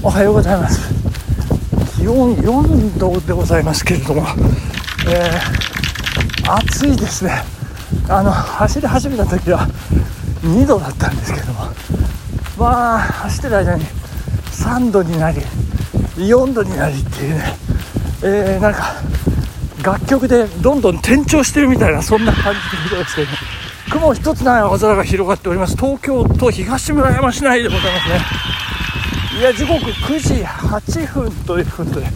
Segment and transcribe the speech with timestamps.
[0.00, 0.94] おはようございます。
[1.96, 4.22] 気温4度でございますけれども、
[5.08, 7.32] えー、暑いですね。
[8.08, 9.66] あの走り始めた時は
[10.42, 11.64] 2度だったんですけども。
[12.56, 13.84] まあ走ってる間に
[14.52, 15.40] 3度になり
[16.16, 17.44] 4度になりっていうね、
[18.22, 18.94] えー、なんか
[19.82, 23.36] 楽曲でどんどん転調してるみたいなそんな感じでございますけど、ね、
[23.90, 25.76] 雲一つない青空が広がっております。
[25.76, 28.57] 東京都東村山市内でございますね。
[29.38, 32.06] いや時刻9時8分ということで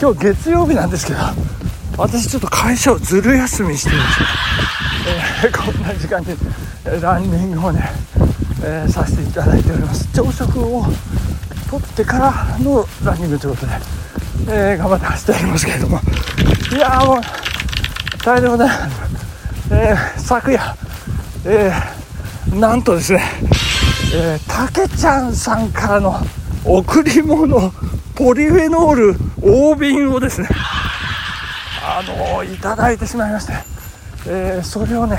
[0.00, 1.18] 今日月曜日なんですけど
[1.96, 4.26] 私ちょっと会社をずる休みしてるんですよ、
[5.44, 6.26] えー、こんな時間に
[7.00, 7.80] ランニングをね、
[8.64, 10.12] えー、させていただいております。
[10.12, 10.82] 朝食を
[11.70, 13.72] とってからのランニングということで、
[14.48, 16.00] えー、頑張って走っておりますけれども。
[16.72, 17.20] いやーもう
[18.24, 20.76] 大変でございます、えー、昨夜、
[21.46, 23.22] えー、なんとですね
[24.16, 26.14] えー、たけちゃんさんからの
[26.64, 27.72] 贈り物
[28.14, 30.48] ポリフェノール大瓶をですね
[31.82, 33.52] あの、いただいてしまいまして、
[34.26, 35.18] えー、それをね、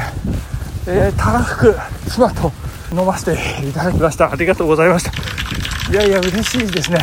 [0.87, 1.75] えー、たらふく
[2.09, 2.51] 妻と
[2.91, 4.31] 飲ませていただきました。
[4.31, 5.11] ありがとうございました。
[5.91, 6.97] いやいや嬉しいですね、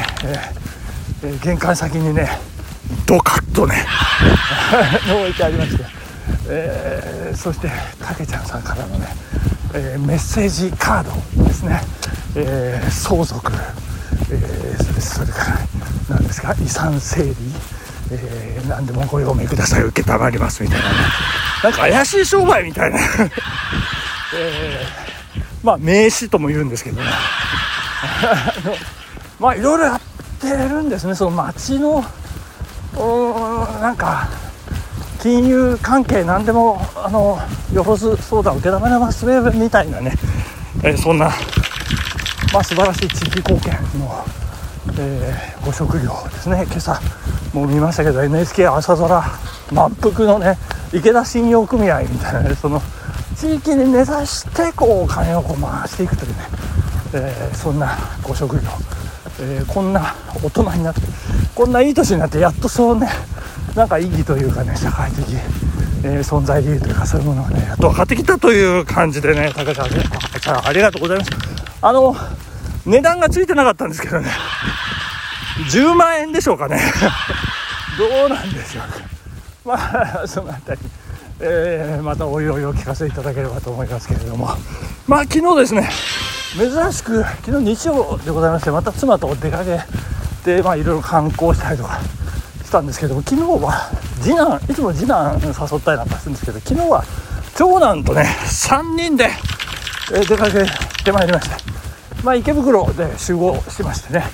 [1.22, 2.28] えー、玄関先にね
[3.06, 3.86] ドカッとね
[5.06, 5.84] 置いてありまして、
[6.48, 7.70] えそして
[8.04, 9.06] たけちゃんさんからのね、
[9.74, 11.04] えメッセージカー
[11.36, 11.80] ドですね、
[12.34, 13.52] え相続
[14.64, 15.58] えー、それから
[16.10, 17.30] 何ですか遺産整理、
[18.12, 19.82] えー、何でもご用命ください。
[19.82, 20.94] 承りますみたいなね。
[21.64, 22.98] なんか怪しい商売みたいな、
[24.36, 27.08] えー、まあ名刺とも言うんですけどね。
[29.38, 30.00] まあいろいろやっ
[30.40, 31.14] てるんですね。
[31.14, 32.04] その町の
[33.80, 34.28] なんか
[35.20, 37.40] 金融関係何でもあの
[37.72, 40.12] よろず相談受け止めますみたいなね、
[40.82, 41.32] えー、そんな
[42.52, 44.24] まあ、素晴らしい地域貢献の、
[44.98, 46.64] えー、ご職業ですね。
[46.66, 47.00] 今朝
[47.54, 49.22] もう見ましたけど NHK 朝空
[49.72, 50.58] 満腹のね
[50.92, 52.80] 池田信用組合みたいなねその
[53.36, 56.36] 地域に根ざしてこうお金をこう回していくというね、
[57.14, 58.62] えー、そんなご職業、
[59.40, 61.00] えー、こんな大人になって
[61.54, 63.08] こんないい年になってやっとそうね
[63.74, 65.24] なんか意義というかね社会的、
[66.04, 69.74] えー、存在理由というかそういうものがねやっと分かってきたという感じでね高橋
[70.40, 71.30] さんありがとうございます。
[71.80, 72.14] あの
[72.86, 74.28] 値段がついてなかったんですけどね。
[75.70, 76.80] 10万円でしょうかね。
[77.98, 79.12] どうなんでしょうか。
[79.64, 80.88] まあその辺り、
[81.40, 84.48] えー、またおいおいお聞かせいただければと思いますけれども。
[85.06, 85.88] まあ昨日ですね
[86.56, 89.80] 珍しく昨日日曜でございましてまた妻と出かけ
[90.44, 91.98] てまあいろいろ観光したりとか
[92.64, 93.90] したんですけども昨日は
[94.20, 97.04] 次男いつも次男誘ったりなんかするんですけど昨日は
[97.56, 99.28] 長男とね3人で
[100.28, 100.64] 出かけ
[101.04, 101.81] てまいりました。
[102.22, 104.24] まあ、池袋で集合してましてね。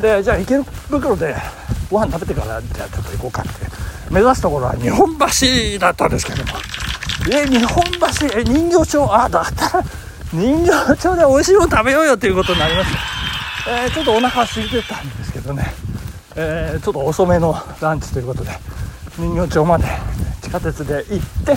[0.00, 0.56] でじゃあ池
[0.88, 1.34] 袋で
[1.90, 3.50] ご飯食べてからじゃあちょっと行こうかって。
[4.10, 6.58] 目指すところは日本橋だったんですけども。
[7.30, 7.84] え日本
[8.20, 9.84] 橋え人形町あだったら
[10.32, 12.90] 人形町で美味しいもの食べようよっていうことになりまし
[13.66, 15.64] た、えー、ちょっとお腹空いてたんですけどね、
[16.36, 18.50] えー、ちょっと遅めのランチということで
[19.18, 19.84] 人形町まで
[20.40, 21.56] 地下鉄で行って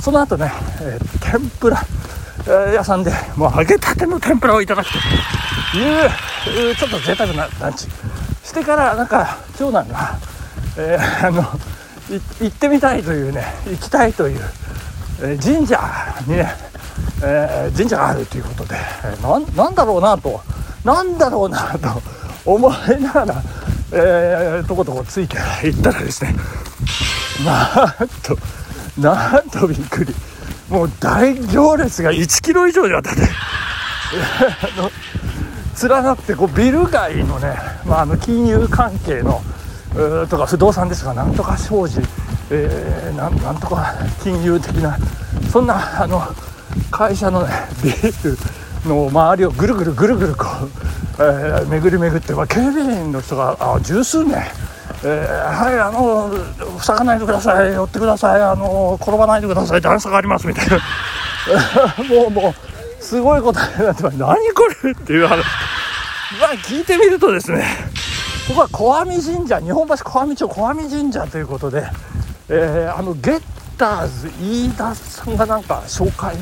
[0.00, 0.50] その後ね、
[0.80, 1.78] えー、天ぷら
[2.46, 7.86] 屋さんでもう揚げたての天ぷらをいただくというちょっと贅沢なランチ
[8.42, 10.18] してからなんか長男が、
[10.78, 11.42] えー、あの
[12.40, 14.40] 行ってみたいというね行きたいという、
[15.20, 15.80] えー、神社
[16.26, 16.48] にね、
[17.24, 18.74] えー、神社があるということで、
[19.04, 20.40] えー、なんだろうなと
[20.84, 22.02] なんだろうなと
[22.44, 23.42] 思いながら、
[23.92, 26.34] えー、とことこついて行ったらですね
[27.44, 28.36] なんと
[29.00, 30.12] なんとびっくり。
[30.72, 33.20] もう大行列が1キロ以上にわたって。
[35.88, 39.42] 連なってこうビル街のね、まあ、あの金融関係の
[40.28, 42.00] とか不動産ですがなんとか商事、
[42.50, 44.96] えー、なんなんとか金融的な
[45.50, 46.22] そんなあの
[46.90, 47.52] 会社のね
[47.82, 48.38] ビル
[48.86, 50.70] の周りをぐるぐるぐるぐるこう、
[51.18, 54.42] えー、巡り巡って、まあ、警備員の人があ十数名
[55.04, 60.78] えー、はいあの塞がないでください寄ってくださいあの転ばないでください段差がありますみたいな。
[62.08, 64.16] もうもうすごいことになってます。
[64.16, 65.44] 何これっていう話。
[66.40, 67.64] まあ聞いてみるとですね
[68.48, 71.84] ここは小網神社日本橋小網町小網神社ということで、
[72.48, 73.42] えー、あのゲッ
[73.76, 76.36] ターズ飯田さんがなんか紹介、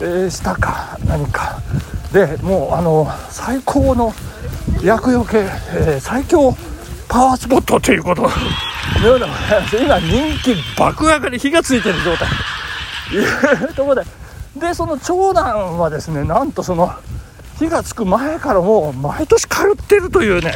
[0.00, 1.60] えー、したか何か。
[2.12, 4.14] でもうあの最高の
[4.82, 6.56] 厄除け、えー、最強
[7.08, 8.22] パワースポットということ。
[8.22, 9.26] のような
[9.72, 12.28] 今人気爆上がり火がついてる状態。
[13.12, 14.06] いうところで。
[14.56, 16.92] でその長男はですねなんとその
[17.58, 20.54] 火がつく前からもう毎年通ってるというね。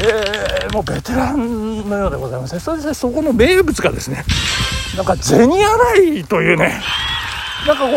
[0.00, 4.24] えー、もうベテランのようでございますそしてそこの名物がですね
[4.96, 5.62] なんか銭洗
[6.20, 6.82] いというね。
[7.66, 7.90] なんかこ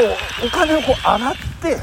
[0.44, 1.78] うお金をこう洗って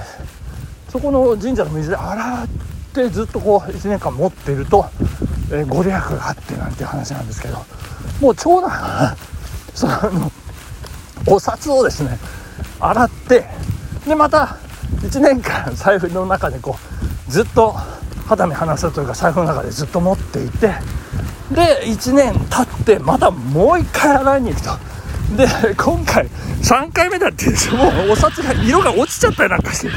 [0.89, 2.49] そこの神社の水で洗っ
[2.95, 4.87] てずっとこう1年間持っていると、
[5.53, 7.59] えー、ご利益があってなんていう話なんですけど
[8.21, 9.17] もう長男が
[9.75, 10.33] その
[11.27, 12.19] お札をですね
[12.81, 13.47] 洗って
[14.07, 14.57] でまた
[15.03, 16.77] 1年間 財布の中でこ
[17.29, 17.77] うずっと
[18.27, 20.75] 肌身離すというか財布の中でずっと持っていて
[21.51, 24.93] で1年経ってまたもう1回洗いに行くと。
[25.37, 26.29] で今回
[26.63, 29.89] 3回目だってもうお札が色が落ちちゃったりなんかして。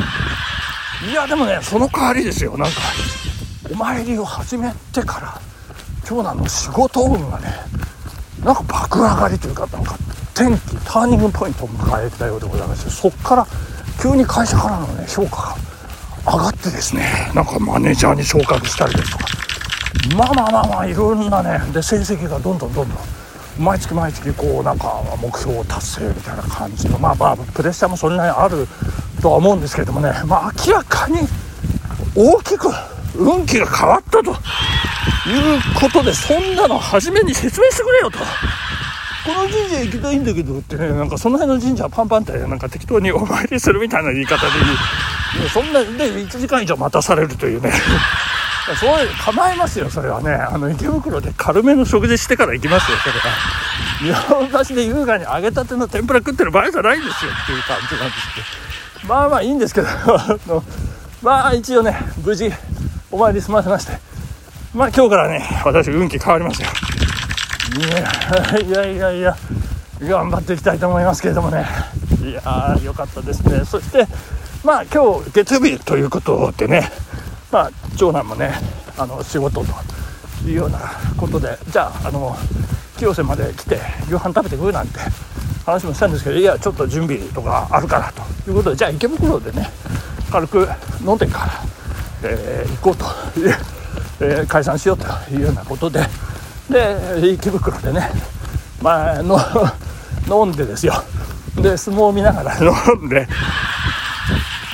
[1.09, 2.79] いやでもねその代わりですよなんか。
[3.71, 5.41] お参りを始めてから。
[6.05, 7.47] 長男の仕事運がね
[8.43, 9.97] なんか爆上がりというかなんか
[10.35, 13.47] 転機ターニングポイントを迎えたようでございましてそこから
[14.01, 15.55] 急に会社からのね評価
[16.25, 19.25] が上がってですねなんかマネージャーに昇格したりですとか
[20.15, 22.97] まあまあまあまあいろんなねで成績がどんどんどんどん
[23.57, 28.67] 毎月毎月こうなんか目標を達成みたいな感じのまあまあプレッシャーもそれなりにある
[29.21, 31.19] とは思うんですけれどもねまあ明らかに
[32.15, 32.67] 大きく
[33.17, 34.35] 運気が変わったと。
[35.29, 38.19] いうことでそんなの初めに説明してくれよと。
[38.19, 44.51] この神社行きたいんだけどってねなんかその辺の神社パンパンってなんか適当にお参りするみたいな言い方で
[45.35, 47.71] 言うそんなで1時間以上待たされるというね。
[48.79, 50.31] そういう構えますよそれはね。
[50.31, 53.09] あの池袋で軽めの食事してから行きますよそ
[54.09, 54.19] れは。
[54.19, 58.65] 日本橋で優雅に揚げたての天ぷら食ってる場合じゃないんですよっていう感じなんですけど。
[59.07, 59.87] まあまあいいんですけど
[61.21, 62.51] まあ一応ね無事
[63.11, 63.93] お参り済ませまして
[64.75, 66.67] まあ今日からね私運気変わりますよ。
[68.61, 69.35] いやいやいや
[70.01, 71.65] 頑張っていきたいと思いますけれどもね。
[72.21, 73.63] いや良かったですね。
[73.63, 74.05] そして
[74.65, 76.91] まあ今日月曜日ということでね
[77.53, 78.51] まあ長男もね
[78.97, 79.65] あの仕事と
[80.45, 80.79] いうような
[81.15, 82.35] ことでじゃああの
[82.97, 83.79] 清瀬まで来て
[84.09, 84.99] 夕飯食べてくるなんて
[85.65, 89.69] 話もしたんですけどいやちょっと準備とかあるからということでじゃあ池袋でね
[90.29, 90.67] 軽く
[91.05, 91.45] 飲んでか
[92.23, 93.05] ら、えー、行こうと、
[94.19, 96.05] えー、解散しようというようなことで
[96.69, 98.09] で池袋でね、
[98.81, 99.39] まあ、の
[100.45, 101.03] 飲んでですよ。
[101.55, 102.71] で相撲を見ながら 飲
[103.05, 103.27] んで、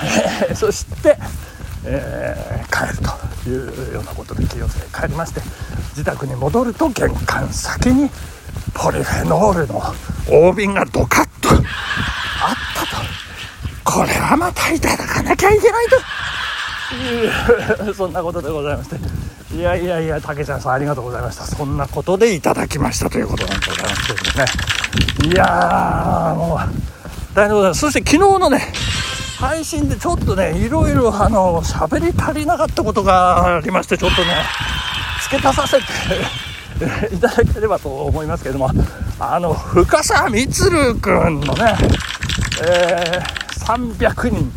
[0.03, 1.17] えー、そして、
[1.85, 3.07] えー、帰る
[3.43, 5.41] というようなことで清瀬へ帰りまして
[5.89, 8.09] 自宅に戻ると玄関先に
[8.73, 9.83] ポリフェノールの
[10.27, 11.49] 大瓶がドカッと。
[11.49, 11.59] あっ
[12.73, 13.01] たと。
[13.83, 15.97] これはまたいただかなきゃいけないと。
[17.85, 18.97] い うそんなことでございまして
[19.53, 21.43] いやいやいや、たけちゃんさんありがとうございました。
[21.43, 25.33] そんなことでいただきましたということなんでございますけどもね。
[25.33, 27.81] いやー、もう、大変でございます。
[27.81, 28.61] そして昨日のね、
[29.39, 34.35] 配信でちょっとね、いろいろあの、喋り足りなかったことがありまして、ちょっとね、
[35.23, 35.77] 付け足させ
[37.09, 38.71] て いただければと思いますけれども、
[39.19, 41.75] あの、深沢充君のね、
[42.63, 44.53] えー、300人、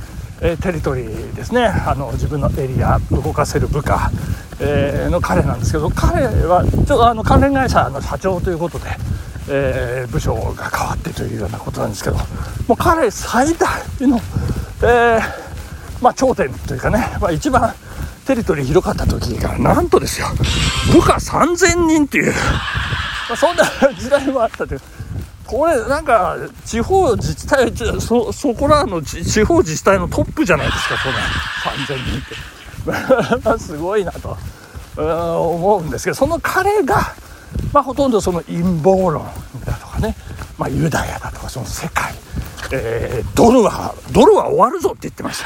[0.46, 4.11] えテリトリーですねあの自分のエリア動かせる部下、
[4.61, 8.85] えー、の彼なんですけど彼はちょっとあの関連会社の社長ということで、
[9.49, 12.17] えー、部署が変わってというようなことなんですけど
[12.69, 14.19] もう彼最大の、
[14.82, 15.20] えー、
[16.02, 17.72] まあ、頂点というかね、まあ、一番
[18.27, 20.27] テリトリー広かった時がなんとですよ
[20.93, 24.81] 部下3000人っていう、まあ、そんな時代もあったという。
[25.46, 33.58] これなんか地方自治体そそこらの地方自治体のトップじゃないですかこれ3000人って。
[33.58, 34.36] すごいなと。
[34.96, 37.15] 思うんですけどその彼が、
[37.72, 39.24] まあ、ほとんどその陰謀論
[39.65, 40.15] だとかね、
[40.56, 42.15] まあ、ユダヤだとかその世界、
[42.72, 45.43] えー、ドルはドルは終わるぞって言ってまし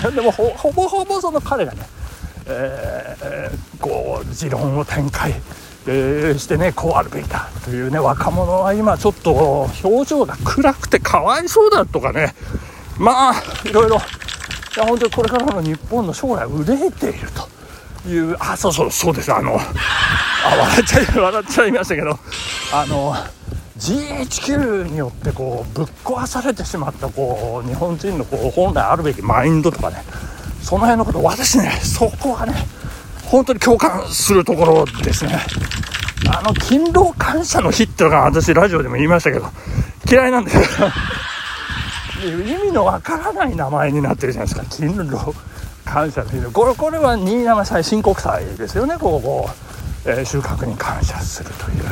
[0.00, 1.80] た、でもほぼほぼその彼がね、
[2.46, 5.34] えー、こう持論を展開
[5.86, 12.34] えー、してねこうあるべきだというね若者は今ちょっと表情が暗くてかわいそうだとかね。
[12.98, 13.96] まあいろいろ。
[13.96, 17.28] いや本当にこれからの日本の将来憂えている
[18.02, 18.36] という。
[18.40, 19.32] あそうそうそうです。
[19.32, 22.18] あのあ笑っちゃい 笑っちゃいましたけど。
[22.72, 23.14] あの
[23.78, 30.02] GHQ によってこうぶっ壊されてしまったこう日本人のこう本来あるべきマインドとかね。
[30.62, 32.54] その辺のこと私ねそこはね
[33.26, 35.38] 本当に共感するところですね。
[36.28, 39.46] あの、勤労感謝の日っていうのが私ラジオでも言いましたけど、
[40.10, 40.88] 嫌いなんですよ。
[42.24, 44.66] 意味のわからない名前になってるじゃないですか。
[44.70, 45.34] 勤労
[45.84, 49.50] 感謝の日これ、これは新山祭申告祭ですよね、ここ、
[50.06, 51.84] えー、収穫に感謝するという。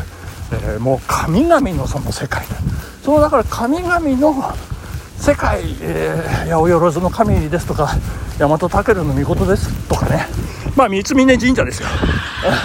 [0.53, 2.45] えー、もう神々のその世界
[3.03, 4.35] そのだから神々の
[5.17, 7.89] 世界、えー、八百万の神ですとか
[8.39, 10.27] 大和武尊の御事ですとかね
[10.77, 11.89] まあ三峯神社ですよ。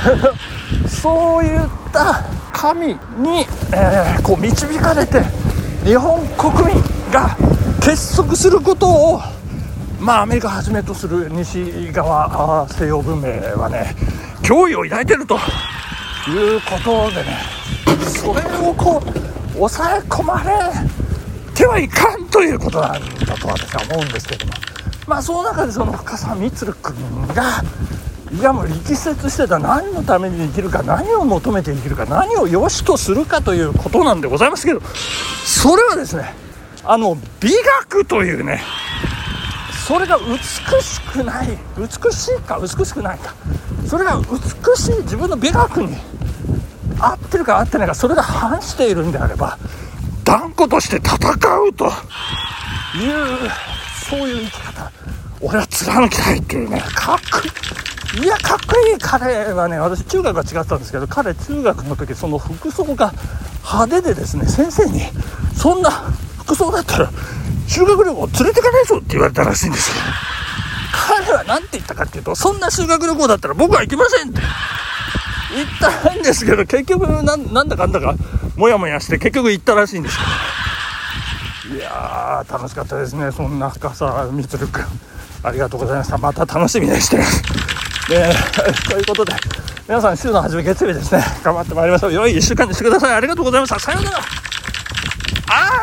[0.88, 1.60] そういっ
[1.92, 5.22] た神に、えー、こう導かれて
[5.84, 7.36] 日本国民が
[7.82, 9.22] 結束することを
[10.00, 13.96] まあアメリカはじめとする西側西洋文明はね
[14.42, 15.40] 脅威を抱いてると。
[16.30, 17.38] いうことでね
[18.06, 24.54] それをこう抑え込まれてはいかんということなんだと私は思うんですけども。
[25.08, 27.64] まあその中でその深澤光君が
[28.32, 29.58] いやもう力説してた。
[29.60, 36.34] 何のために生きるか何を求めて生きるか何を良しとするかということなんでございますけどそれはですね
[36.84, 37.52] あの美
[37.86, 38.62] 学というね
[39.88, 40.38] それが美
[40.84, 43.34] しくない美しいか美しくないか
[43.88, 45.96] それが美しい自分の美学に
[47.00, 49.58] 合ってるか合ってないかそれが反しているんであれば
[50.26, 51.16] 断固として戦
[51.62, 51.92] うという
[54.10, 54.92] そういう生き方
[55.40, 57.52] 俺は貫きたいっていうねかっこいい
[58.16, 58.98] いやかっこいい。
[59.00, 63.14] 彼はね私中学は違ったんですけど彼中学の時その服装が
[63.64, 65.02] 派手でですね先生に
[65.56, 67.12] そんな服装だったら
[67.68, 69.98] 修学旅行連れてかないぞって言われたらしいんですよ。
[70.94, 74.42] 彼は何て言ったかっていうとそんな修学旅行だったら僕は行きませんって。
[75.56, 78.16] 言ったんですけど結局なんだかんだか
[78.58, 80.18] モヤモヤして結局行ったらしいんです
[81.64, 84.86] けどいやー楽しかったですねそんな深さみつるくん。
[85.44, 86.18] ありがとうございました。
[86.18, 87.44] また楽しみにしてます。
[88.10, 88.34] ね
[88.90, 89.34] ということで
[89.88, 91.24] 皆さん週の初め月曜日ですね。
[91.44, 92.14] 頑張ってまいりましょう。
[92.14, 93.16] 良い1週間にしてください。
[93.16, 93.80] ありがとうございました。
[93.80, 94.18] さようなら。
[94.18, 94.22] あ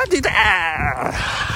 [0.06, 1.53] ー出たー。